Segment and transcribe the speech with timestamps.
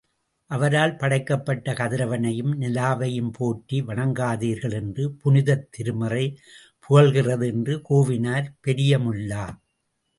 [0.51, 6.25] அவரால் படைக்கப்பட்ட கதிரவனையும் நிலாவையும் போற்றி வணங்காதீர்கள் என்று புனிதத் திருமறை
[6.85, 9.45] புகல்கிறது என்று கூவினார் பெரியமுல்லா.